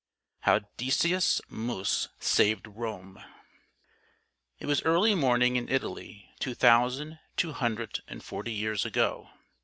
HOW 0.39 0.61
DECIUS 0.77 1.41
MUS 1.47 2.09
SAVED 2.17 2.65
ROME 2.69 3.23
It 4.57 4.65
was 4.65 4.81
early 4.81 5.13
morning 5.13 5.57
in 5.57 5.69
Italy 5.69 6.33
two 6.39 6.55
thousand, 6.55 7.19
two 7.37 7.51
hundred, 7.53 7.99
and 8.07 8.23
forty 8.23 8.51
years 8.51 8.83
ago. 8.83 9.29